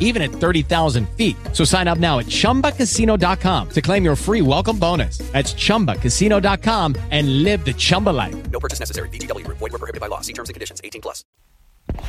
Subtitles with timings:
[0.00, 1.36] even at 30,000 feet.
[1.52, 5.18] So sign up now at ChumbaCasino.com to claim your free welcome bonus.
[5.32, 8.34] That's ChumbaCasino.com and live the Chumba life.
[8.50, 9.08] No purchase necessary.
[9.10, 9.46] VGW.
[9.46, 10.22] Void were prohibited by law.
[10.22, 10.80] See terms and conditions.
[10.82, 11.22] 18 plus.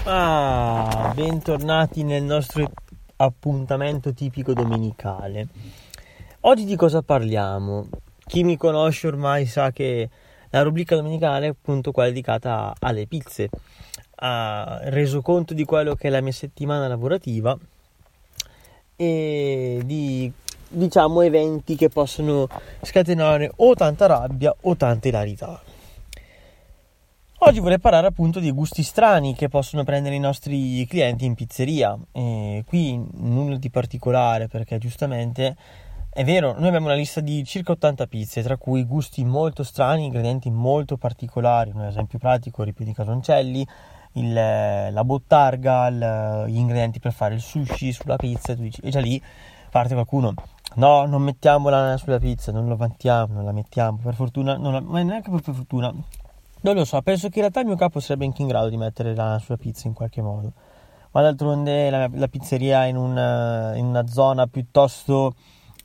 [0.06, 2.72] Ah, bentornati nel nostro
[3.18, 5.48] appuntamento tipico domenicale.
[6.42, 7.90] Oggi di cosa parliamo?
[8.26, 10.10] Chi mi conosce ormai sa che
[10.50, 13.50] la rubrica domenicale è appunto quella dedicata alle pizze.
[14.20, 17.58] Ha reso conto di quello che è la mia settimana lavorativa
[18.98, 20.30] e di
[20.70, 22.50] diciamo eventi che possono
[22.82, 25.62] scatenare o tanta rabbia o tanta ilarità.
[27.42, 31.98] Oggi vorrei parlare appunto di gusti strani che possono prendere i nostri clienti in pizzeria.
[32.12, 35.56] E qui nulla di particolare perché giustamente
[36.10, 40.06] è vero, noi abbiamo una lista di circa 80 pizze, tra cui gusti molto strani,
[40.06, 41.70] ingredienti molto particolari.
[41.72, 43.68] Un esempio pratico, ripieno di casoncelli,
[44.20, 48.56] il, la bottarga, il, gli ingredienti per fare il sushi sulla pizza.
[48.56, 49.22] Tu dici, e già lì
[49.70, 50.34] parte qualcuno.
[50.76, 54.00] No, non mettiamo l'ananas sulla pizza, non lo vantiamo, non la mettiamo.
[54.02, 55.94] Per fortuna, non la, ma neanche per fortuna.
[56.60, 58.78] Non lo so, penso che in realtà il mio capo sarebbe anche in grado di
[58.78, 60.52] mettere l'ananas sulla pizza in qualche modo.
[61.12, 65.34] Ma d'altronde la, la pizzeria è in una, in una zona piuttosto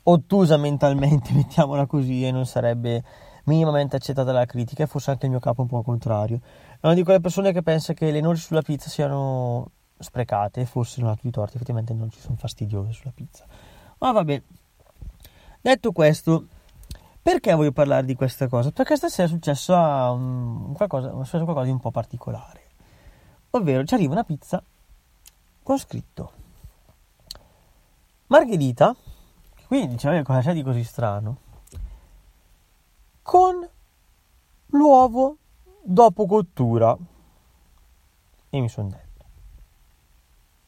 [0.03, 3.03] ottusa mentalmente, mettiamola così, e non sarebbe
[3.45, 6.39] minimamente accettata la critica, e forse anche il mio capo un po' contrario.
[6.83, 10.99] È una di quelle persone che pensa che le noci sulla pizza siano sprecate, forse
[10.99, 13.45] non ha tutti i torti, effettivamente non ci sono fastidiose sulla pizza.
[13.99, 14.41] Ma vabbè,
[15.61, 16.45] detto questo,
[17.21, 18.71] perché voglio parlare di questa cosa?
[18.71, 22.61] Perché stasera è successo, un, qualcosa, è successo qualcosa di un po' particolare.
[23.51, 24.61] Ovvero, ci arriva una pizza
[25.63, 26.31] con scritto
[28.27, 28.93] Margherita,
[29.67, 31.37] quindi diceva cosa c'è di così strano,
[33.21, 33.65] con
[34.65, 35.37] l'uovo
[35.83, 36.97] dopo cottura.
[38.49, 39.25] E mi sono detto,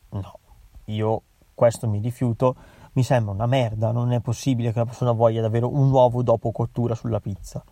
[0.09, 0.39] no,
[0.85, 1.21] io
[1.53, 2.55] questo mi rifiuto,
[2.93, 6.51] mi sembra una merda, non è possibile che la persona voglia davvero un uovo dopo
[6.51, 7.63] cottura sulla pizza.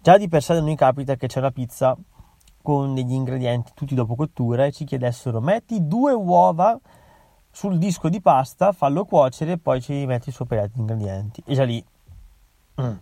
[0.00, 1.96] Già di per sé non mi capita che c'è una pizza
[2.60, 6.78] con degli ingredienti tutti dopo cottura e ci chiedessero metti due uova
[7.50, 11.42] sul disco di pasta, fallo cuocere e poi ci metti sopra gli ingredienti.
[11.44, 11.84] E già lì...
[12.80, 12.96] Mm.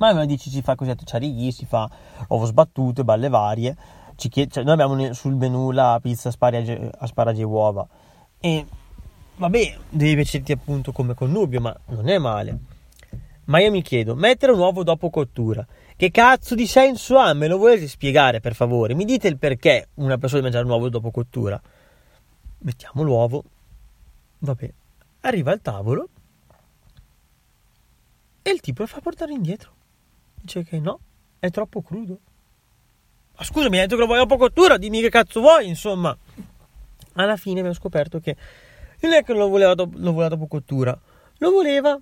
[0.00, 1.88] Ma me dici si fa così a ciarighi, si fa
[2.28, 3.76] uovo sbattuto, balle varie.
[4.16, 7.86] Cioè, noi abbiamo sul menù la pizza asparagi, asparagi e uova.
[8.38, 8.66] E
[9.36, 12.58] vabbè, devi piacerti appunto come connubio, ma non è male.
[13.44, 15.66] Ma io mi chiedo, mettere un uovo dopo cottura,
[15.96, 17.34] che cazzo di senso ha?
[17.34, 18.94] Me lo volete spiegare per favore?
[18.94, 21.60] Mi dite il perché una persona deve mangiare un uovo dopo cottura?
[22.58, 23.42] Mettiamo l'uovo,
[24.38, 24.72] vabbè,
[25.22, 26.08] arriva al tavolo
[28.42, 29.72] e il tipo lo fa portare indietro.
[30.40, 31.00] Dice che no,
[31.38, 32.18] è troppo crudo.
[33.36, 36.16] Ma scusami, hai detto che lo vuoi dopo cottura, dimmi che cazzo vuoi, insomma.
[37.14, 38.36] Alla fine abbiamo scoperto che
[39.00, 40.98] non è che lo voleva, do- lo voleva dopo cottura,
[41.38, 41.98] lo voleva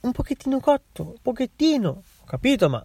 [0.00, 1.88] un pochettino cotto, un pochettino,
[2.20, 2.84] ho capito, ma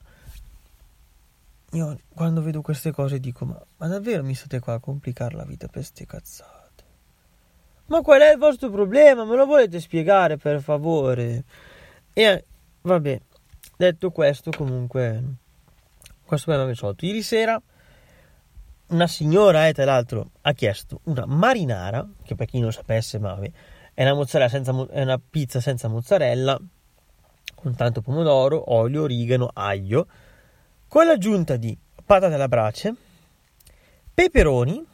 [1.72, 5.46] io quando vedo queste cose dico, ma, ma davvero mi state qua a complicare la
[5.46, 6.60] vita per ste cazzate?
[7.88, 9.26] Ma qual è il vostro problema?
[9.26, 11.44] Me lo volete spiegare per favore?
[12.14, 12.46] E
[12.82, 13.22] vabbè,
[13.78, 15.24] detto questo, comunque,
[16.24, 17.06] questo problema risolto.
[17.06, 17.62] Ieri sera
[18.88, 23.34] una signora, eh, tra l'altro, ha chiesto una marinara, che per chi non sapesse, ma
[23.34, 23.52] vabbè,
[23.94, 26.60] è una, senza, è una pizza senza mozzarella,
[27.56, 30.08] con tanto pomodoro, olio, origano, aglio,
[30.88, 32.96] con l'aggiunta di patate alla brace,
[34.14, 34.86] peperoni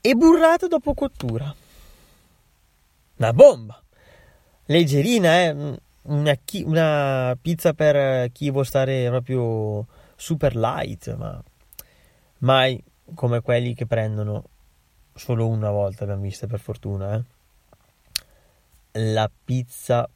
[0.00, 1.54] e burrata dopo cottura.
[3.16, 3.82] Una bomba!
[4.66, 5.80] Leggerina, eh?
[6.02, 11.42] Una, chi, una pizza per chi vuole stare proprio super light, ma
[12.38, 12.82] mai
[13.14, 14.44] come quelli che prendono
[15.14, 17.40] solo una volta, abbiamo visto per fortuna, eh?
[19.14, 20.08] la pizza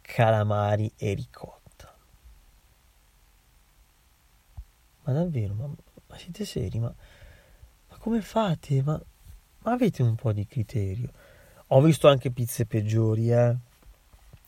[0.00, 1.94] calamari e ricotta.
[5.02, 6.78] Ma davvero, ma, ma siete seri?
[6.78, 6.92] Ma,
[7.88, 8.82] ma come fate?
[8.82, 9.00] Ma,
[9.60, 11.10] ma, avete un po' di criterio?
[11.68, 13.56] Ho visto anche pizze peggiori, eh?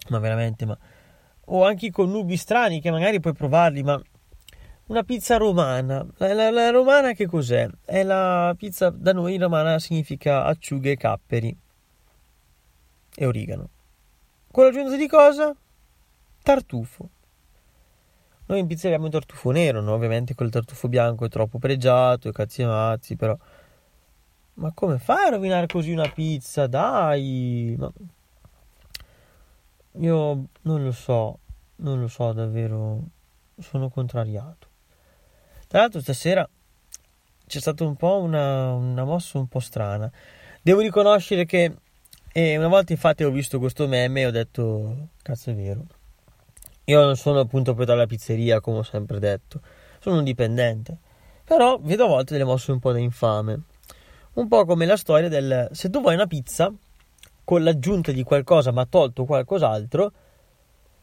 [0.08, 0.76] Ma veramente, ma...
[1.49, 4.00] O anche con nubi strani che magari puoi provarli, ma...
[4.87, 6.06] Una pizza romana.
[6.19, 7.69] La, la, la romana che cos'è?
[7.85, 8.91] È la pizza...
[8.91, 11.56] Da noi romana significa acciughe capperi.
[13.14, 13.69] E origano.
[14.50, 15.55] Con l'aggiunta di cosa?
[16.43, 17.11] Tartufo.
[18.47, 19.93] Noi in pizzeria abbiamo il tartufo nero, no?
[19.93, 23.37] ovviamente quel tartufo bianco è troppo pregiato, e cazzi e mazzi, però...
[24.55, 26.67] Ma come fai a rovinare così una pizza?
[26.67, 27.75] Dai!
[27.76, 27.93] Ma...
[29.98, 31.38] Io non lo so,
[31.76, 33.00] non lo so davvero,
[33.58, 34.69] sono contrariato.
[35.66, 36.48] Tra l'altro stasera
[37.46, 40.10] c'è stata un po' una, una mossa un po' strana.
[40.60, 41.75] Devo riconoscere che
[42.32, 45.87] eh, una volta infatti ho visto questo meme e ho detto, cazzo è vero,
[46.84, 49.60] io non sono appunto proprietario della pizzeria, come ho sempre detto,
[49.98, 50.98] sono un dipendente.
[51.44, 53.62] Però vedo a volte delle mosse un po' da infame.
[54.34, 56.72] Un po' come la storia del se tu vuoi una pizza
[57.46, 60.12] con l'aggiunta di qualcosa ma tolto qualcos'altro,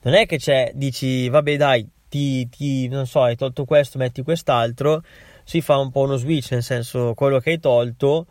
[0.01, 4.24] non è che c'è, dici, vabbè dai, ti, ti, non so, hai tolto questo, metti
[4.24, 5.01] quest'altro,
[5.45, 8.28] si fa un po' uno switch, nel senso quello che hai tolto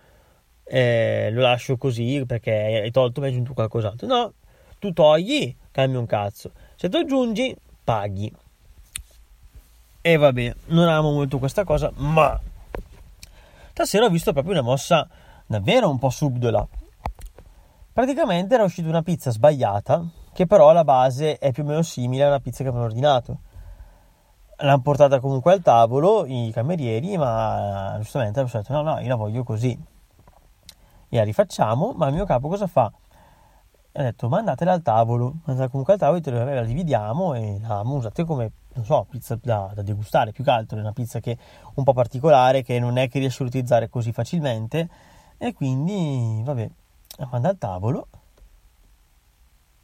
[0.64, 4.06] eh, lo lascio così perché hai tolto mi hai aggiunto qualcos'altro.
[4.06, 4.34] No,
[4.78, 6.52] tu togli, cambi un cazzo.
[6.76, 8.30] Se tu aggiungi, paghi.
[10.02, 12.38] E vabbè, non amo molto questa cosa, ma
[13.70, 15.08] stasera ho visto proprio una mossa
[15.46, 16.68] davvero un po' subdola.
[17.92, 20.02] Praticamente era uscita una pizza sbagliata,
[20.32, 23.40] che però alla base è più o meno simile a una pizza che avevano ordinato.
[24.56, 29.14] L'hanno portata comunque al tavolo i camerieri, ma giustamente hanno detto: no, no, io la
[29.16, 29.78] voglio così.
[31.08, 32.90] E la rifacciamo, ma il mio capo cosa fa?
[33.94, 38.24] ha detto mandatela al tavolo, mandatela comunque al tavolo, e la dividiamo e la usate
[38.24, 41.36] come, non so, pizza da, da, degustare, più che altro è una pizza che è
[41.74, 44.88] un po' particolare, che non è che riesce a utilizzare così facilmente
[45.36, 46.70] e quindi, vabbè,
[47.16, 48.08] la manda al tavolo,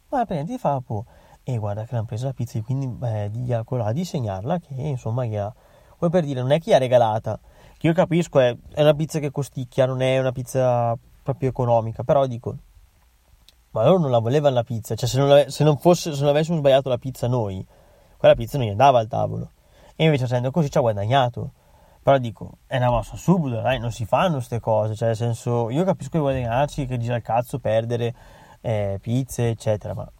[0.08, 1.04] ma praticamente fa un po',
[1.42, 5.36] e guarda che l'hanno presa la pizza, quindi beh, di, a disegnarla, che insomma, gli
[5.36, 5.52] ha,
[5.96, 7.38] poi per dire, non è chi ha regalata,
[7.76, 12.02] che io capisco, è, è una pizza che costicchia, non è una pizza proprio economica,
[12.02, 12.56] però dico
[13.70, 16.30] ma loro non la volevano la pizza, cioè se non, se non, fosse, se non
[16.30, 17.64] avessimo sbagliato la pizza noi,
[18.16, 19.52] quella pizza non gli andava al tavolo.
[19.94, 21.52] E invece essendo così ci ha guadagnato.
[22.08, 25.68] Però dico, è una mossa subito, dai, non si fanno queste cose, cioè nel senso,
[25.68, 28.14] io capisco i guadagnarci che dice al cazzo perdere
[28.62, 30.11] eh, pizze, eccetera, ma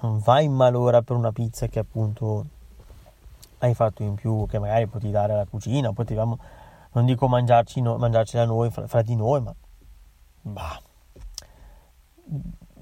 [0.00, 2.46] non vai in malora per una pizza che appunto
[3.58, 6.38] hai fatto in più, che magari potevi dare alla cucina, potevamo,
[6.92, 9.54] non dico mangiarci no, mangiarcela noi, fra, fra, di noi, ma
[10.40, 10.80] bah.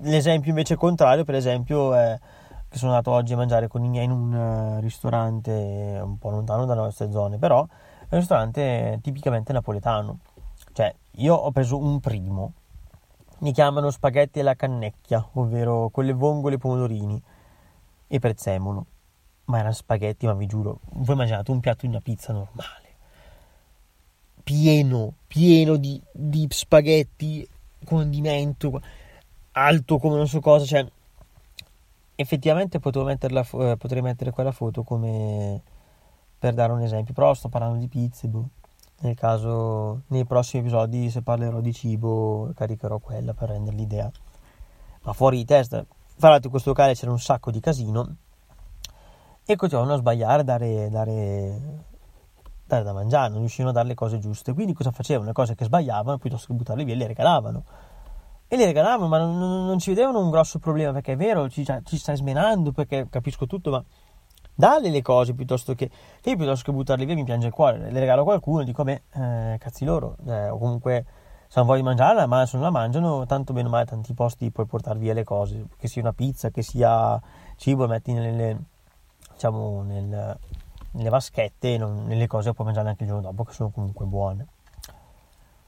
[0.02, 2.16] L'esempio invece contrario, per esempio, è
[2.68, 5.50] che sono andato oggi a mangiare con i miei in un eh, ristorante
[6.00, 7.66] un po' lontano dalle nostre zone, però
[8.08, 10.18] è un ristorante tipicamente napoletano.
[10.72, 12.52] Cioè, io ho preso un primo,
[13.38, 17.20] mi chiamano spaghetti alla cannecchia, ovvero con le vongole pomodorini
[18.06, 18.86] e prezzemolo.
[19.46, 22.96] Ma erano spaghetti, ma vi giuro, voi immaginate un piatto di una pizza normale,
[24.42, 27.46] pieno, pieno di, di spaghetti,
[27.84, 28.80] condimento
[29.52, 30.86] alto come non so cosa, cioè
[32.16, 35.62] effettivamente potevo metterla, eh, potrei mettere quella foto come
[36.44, 38.46] per dare un esempio, però sto parlando di pizze, boh.
[39.00, 44.10] nel caso nei prossimi episodi se parlerò di cibo caricherò quella per rendere l'idea,
[45.04, 45.82] ma fuori di testa,
[46.18, 48.16] fra l'altro in questo locale c'era un sacco di casino
[49.42, 51.60] e continuavano a sbagliare, dare, dare,
[52.66, 55.28] dare da mangiare, non riuscivano a dare le cose giuste, quindi cosa facevano?
[55.28, 57.64] Le cose che sbagliavano piuttosto che buttarle via le regalavano
[58.48, 61.64] e li regalavano, ma non, non, ci vedevano un grosso problema perché è vero, ci,
[61.64, 63.82] cioè, ci stai smenando perché capisco tutto, ma
[64.54, 68.00] dalle le cose piuttosto che, che piuttosto che buttarle via mi piange il cuore, le
[68.00, 71.04] regalo a qualcuno dico beh, eh, cazzi loro, eh, o comunque
[71.54, 74.50] se non voglio mangiarla, ma se non la mangiano, tanto bene o male tanti posti
[74.50, 77.20] puoi portare via le cose, che sia una pizza, che sia
[77.56, 78.58] cibo, metti nelle,
[79.32, 80.36] diciamo, nel,
[80.90, 84.46] nelle vaschette, non, nelle cose puoi mangiare anche il giorno dopo, che sono comunque buone.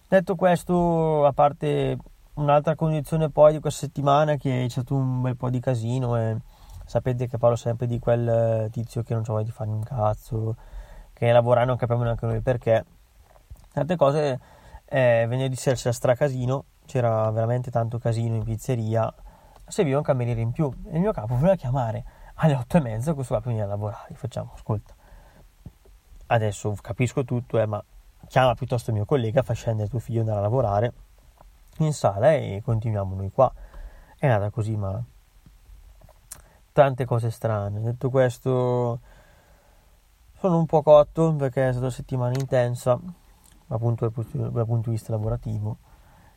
[0.08, 1.96] Detto questo, a parte
[2.34, 6.36] un'altra condizione poi di questa settimana che è stato un bel po' di casino e
[6.86, 10.56] sapete che parlo sempre di quel tizio che non c'ha voglia di fare un cazzo,
[11.12, 12.84] che lavora e non capiamo neanche noi perché.
[13.72, 14.40] Tante cose,
[14.86, 19.12] eh, venerdì sera c'era stracasino, c'era veramente tanto casino in pizzeria,
[19.66, 23.12] serviva un cameriere in più e il mio capo voleva chiamare alle otto e mezza
[23.14, 24.14] questo qua per venire a lavorare.
[24.14, 24.94] Facciamo, ascolta,
[26.26, 27.82] adesso capisco tutto, eh, ma
[28.28, 30.92] chiama piuttosto il mio collega, fa scendere tuo figlio andare a lavorare
[31.78, 33.52] in sala e continuiamo noi qua.
[34.18, 35.02] È nata così, ma
[36.76, 37.80] tante cose strane.
[37.80, 39.00] Detto questo,
[40.34, 43.00] sono un po' cotto perché è stata una settimana intensa,
[43.68, 45.78] appunto dal punto di vista lavorativo.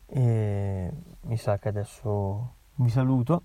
[0.06, 3.42] E mi sa che adesso vi saluto.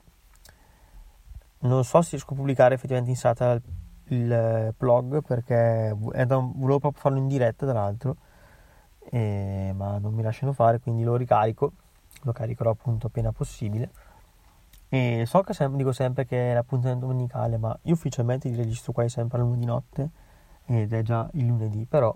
[1.60, 3.60] Non so se riesco a pubblicare effettivamente in sala
[4.10, 8.16] il blog perché volevo proprio farlo in diretta, tra l'altro
[9.10, 11.74] eh, ma non mi lasciano fare, quindi lo ricarico,
[12.22, 13.92] lo caricherò appunto appena possibile.
[14.89, 18.94] E so che sempre, dico sempre che è l'appuntamento domenicale, ma io ufficialmente li registro
[18.94, 20.10] quasi sempre al lunedì notte
[20.65, 22.15] ed è già il lunedì, però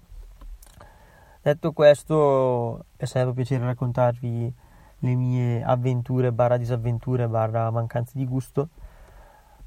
[1.41, 4.53] detto questo è sempre un piacere raccontarvi
[4.99, 8.69] le mie avventure barra disavventure barra mancanze di gusto.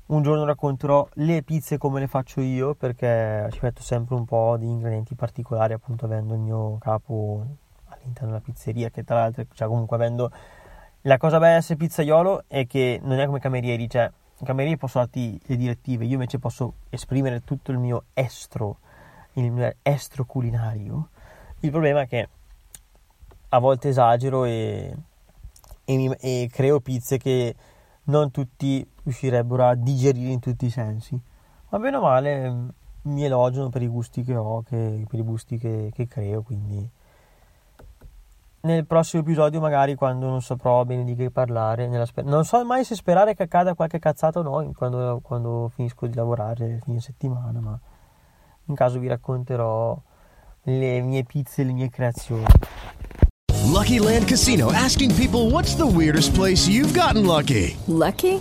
[0.06, 4.56] Un giorno racconterò le pizze come le faccio io perché ci metto sempre un po'
[4.58, 7.46] di ingredienti particolari appunto avendo il mio capo
[7.86, 10.30] all'interno della pizzeria che tra l'altro cioè comunque avendo
[11.02, 15.04] la cosa bella essere pizzaiolo è che non è come camerieri cioè i camerieri possono
[15.04, 18.78] darti le direttive io invece posso esprimere tutto il mio estro
[19.34, 21.08] il mio estro culinario
[21.60, 22.28] il problema è che
[23.54, 24.94] a volte esagero e,
[25.84, 27.54] e, mi, e creo pizze che
[28.04, 31.20] non tutti riuscirebbero a digerire in tutti i sensi.
[31.68, 32.68] Ma bene o male mm,
[33.02, 36.88] mi elogiano per i gusti che ho, che, per i gusti che, che, creo, quindi
[38.62, 42.84] nel prossimo episodio magari quando non saprò bene di che parlare, sper- non so mai
[42.84, 47.60] se sperare che accada qualche cazzata o no quando, quando finisco di lavorare fine settimana,
[47.60, 47.78] ma
[48.66, 50.00] in caso vi racconterò
[50.64, 52.44] le mie pizze e le mie creazioni.
[53.64, 57.76] Lucky Land Casino asking people what's the weirdest place you've gotten lucky?
[57.86, 58.40] Lucky?